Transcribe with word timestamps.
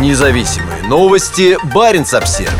Независимые 0.00 0.82
новости. 0.82 1.56
Барин 1.72 2.02
обсерва 2.02 2.50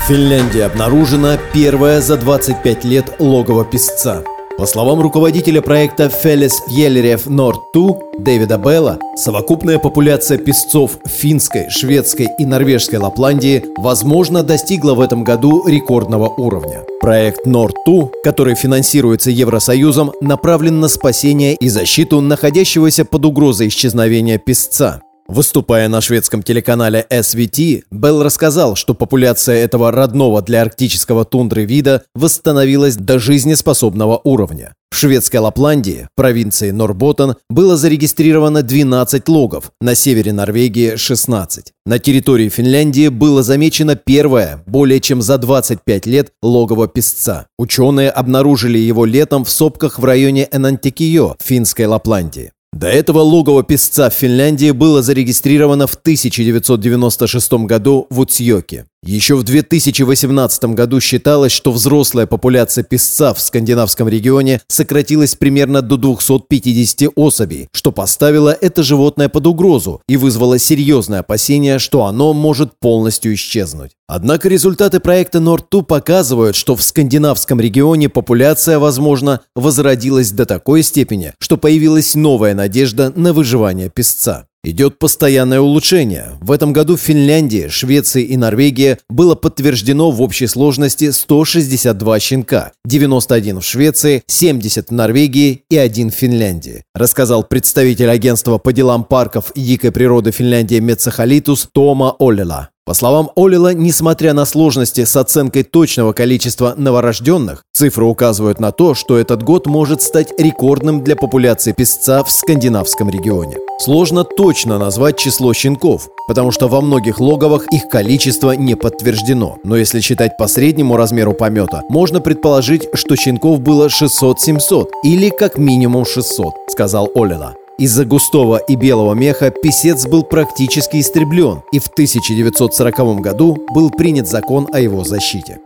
В 0.00 0.08
Финляндии 0.08 0.60
обнаружена 0.60 1.38
первая 1.52 2.00
за 2.00 2.16
25 2.16 2.84
лет 2.84 3.14
логово 3.20 3.64
песца. 3.64 4.24
По 4.58 4.64
словам 4.64 5.02
руководителя 5.02 5.60
проекта 5.60 6.08
Фелис 6.08 6.62
Елерев 6.68 7.26
Норд 7.26 7.58
2 7.74 7.96
Дэвида 8.18 8.56
Белла, 8.56 8.98
совокупная 9.14 9.78
популяция 9.78 10.38
песцов 10.38 10.98
финской, 11.06 11.68
шведской 11.68 12.28
и 12.38 12.46
норвежской 12.46 12.98
Лапландии, 12.98 13.62
возможно, 13.76 14.42
достигла 14.42 14.94
в 14.94 15.02
этом 15.02 15.24
году 15.24 15.66
рекордного 15.66 16.28
уровня. 16.28 16.84
Проект 17.00 17.44
Норд 17.44 17.76
2 17.86 18.08
который 18.24 18.54
финансируется 18.54 19.30
Евросоюзом, 19.30 20.12
направлен 20.22 20.80
на 20.80 20.88
спасение 20.88 21.54
и 21.54 21.68
защиту 21.68 22.22
находящегося 22.22 23.04
под 23.04 23.26
угрозой 23.26 23.68
исчезновения 23.68 24.38
песца. 24.38 25.02
Выступая 25.28 25.88
на 25.88 26.00
шведском 26.00 26.42
телеканале 26.42 27.04
SVT, 27.10 27.84
Белл 27.90 28.22
рассказал, 28.22 28.76
что 28.76 28.94
популяция 28.94 29.56
этого 29.56 29.90
родного 29.90 30.40
для 30.40 30.62
арктического 30.62 31.24
тундры 31.24 31.64
вида 31.64 32.04
восстановилась 32.14 32.96
до 32.96 33.18
жизнеспособного 33.18 34.20
уровня. 34.22 34.74
В 34.90 34.98
шведской 34.98 35.40
Лапландии, 35.40 36.08
провинции 36.14 36.70
Норботтен, 36.70 37.34
было 37.50 37.76
зарегистрировано 37.76 38.62
12 38.62 39.28
логов, 39.28 39.72
на 39.80 39.94
севере 39.94 40.32
Норвегии– 40.32 40.94
16. 40.96 41.72
На 41.84 41.98
территории 41.98 42.48
Финляндии 42.48 43.08
было 43.08 43.42
замечено 43.42 43.96
первое, 43.96 44.62
более 44.66 45.00
чем 45.00 45.22
за 45.22 45.38
25 45.38 46.06
лет, 46.06 46.30
логово 46.40 46.86
песца. 46.86 47.46
Ученые 47.58 48.10
обнаружили 48.10 48.78
его 48.78 49.04
летом 49.04 49.44
в 49.44 49.50
сопках 49.50 49.98
в 49.98 50.04
районе 50.04 50.48
Энантикио, 50.52 51.36
финской 51.42 51.86
Лапландии. 51.86 52.52
До 52.76 52.88
этого 52.88 53.20
логово 53.20 53.62
песца 53.62 54.10
в 54.10 54.12
Финляндии 54.12 54.70
было 54.70 55.00
зарегистрировано 55.00 55.86
в 55.86 55.94
1996 55.94 57.52
году 57.64 58.06
в 58.10 58.20
Уцьёке. 58.20 58.84
Еще 59.06 59.36
в 59.36 59.44
2018 59.44 60.64
году 60.74 60.98
считалось, 60.98 61.52
что 61.52 61.70
взрослая 61.70 62.26
популяция 62.26 62.82
песца 62.82 63.34
в 63.34 63.40
скандинавском 63.40 64.08
регионе 64.08 64.60
сократилась 64.66 65.36
примерно 65.36 65.80
до 65.80 65.96
250 65.96 67.12
особей, 67.14 67.68
что 67.72 67.92
поставило 67.92 68.50
это 68.50 68.82
животное 68.82 69.28
под 69.28 69.46
угрозу 69.46 70.02
и 70.08 70.16
вызвало 70.16 70.58
серьезное 70.58 71.20
опасение, 71.20 71.78
что 71.78 72.04
оно 72.06 72.32
может 72.32 72.80
полностью 72.80 73.32
исчезнуть. 73.34 73.92
Однако 74.08 74.48
результаты 74.48 74.98
проекта 74.98 75.38
Норд-2 75.38 75.84
показывают, 75.84 76.56
что 76.56 76.74
в 76.74 76.82
скандинавском 76.82 77.60
регионе 77.60 78.08
популяция, 78.08 78.80
возможно, 78.80 79.40
возродилась 79.54 80.32
до 80.32 80.46
такой 80.46 80.82
степени, 80.82 81.32
что 81.38 81.56
появилась 81.56 82.16
новая 82.16 82.54
надежда 82.54 83.12
на 83.14 83.32
выживание 83.32 83.88
песца. 83.88 84.46
Идет 84.66 84.98
постоянное 84.98 85.60
улучшение. 85.60 86.32
В 86.40 86.50
этом 86.50 86.72
году 86.72 86.96
в 86.96 87.00
Финляндии, 87.00 87.68
Швеции 87.68 88.24
и 88.24 88.36
Норвегии 88.36 88.98
было 89.08 89.36
подтверждено 89.36 90.10
в 90.10 90.20
общей 90.20 90.48
сложности 90.48 91.12
162 91.12 92.18
щенка, 92.18 92.72
91 92.84 93.60
в 93.60 93.64
Швеции, 93.64 94.24
70 94.26 94.88
в 94.88 94.90
Норвегии 94.90 95.62
и 95.70 95.76
1 95.76 96.10
в 96.10 96.14
Финляндии, 96.14 96.82
рассказал 96.96 97.44
представитель 97.44 98.10
агентства 98.10 98.58
по 98.58 98.72
делам 98.72 99.04
парков 99.04 99.52
и 99.52 99.60
дикой 99.60 99.92
природы 99.92 100.32
Финляндии 100.32 100.80
Мецахалитус 100.80 101.68
Тома 101.72 102.16
Олела. 102.18 102.70
По 102.86 102.94
словам 102.94 103.32
Олила, 103.34 103.74
несмотря 103.74 104.32
на 104.32 104.44
сложности 104.44 105.04
с 105.04 105.16
оценкой 105.16 105.64
точного 105.64 106.12
количества 106.12 106.74
новорожденных, 106.76 107.64
цифры 107.72 108.04
указывают 108.04 108.60
на 108.60 108.70
то, 108.70 108.94
что 108.94 109.18
этот 109.18 109.42
год 109.42 109.66
может 109.66 110.02
стать 110.02 110.32
рекордным 110.38 111.02
для 111.02 111.16
популяции 111.16 111.72
песца 111.72 112.22
в 112.22 112.30
скандинавском 112.30 113.10
регионе. 113.10 113.56
Сложно 113.80 114.22
точно 114.22 114.78
назвать 114.78 115.18
число 115.18 115.52
щенков, 115.52 116.08
потому 116.28 116.52
что 116.52 116.68
во 116.68 116.80
многих 116.80 117.18
логовах 117.18 117.66
их 117.72 117.88
количество 117.88 118.52
не 118.52 118.76
подтверждено. 118.76 119.58
Но 119.64 119.76
если 119.76 119.98
считать 119.98 120.36
по 120.36 120.46
среднему 120.46 120.96
размеру 120.96 121.32
помета, 121.32 121.82
можно 121.88 122.20
предположить, 122.20 122.88
что 122.94 123.16
щенков 123.16 123.58
было 123.62 123.88
600-700 123.88 124.90
или 125.02 125.30
как 125.30 125.58
минимум 125.58 126.04
600, 126.06 126.54
сказал 126.68 127.10
Олила. 127.16 127.56
Из-за 127.78 128.06
густого 128.06 128.56
и 128.56 128.74
белого 128.74 129.12
меха 129.12 129.50
писец 129.50 130.06
был 130.06 130.22
практически 130.22 130.98
истреблен, 130.98 131.62
и 131.72 131.78
в 131.78 131.88
1940 131.88 133.20
году 133.20 133.66
был 133.74 133.90
принят 133.90 134.26
закон 134.26 134.66
о 134.72 134.80
его 134.80 135.04
защите. 135.04 135.60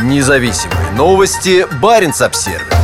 Независимые 0.00 0.92
новости. 0.96 1.66
Барин 1.82 2.12
обсервис 2.20 2.79